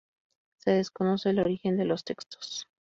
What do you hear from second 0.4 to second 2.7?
Se desconoce el origen de los textos.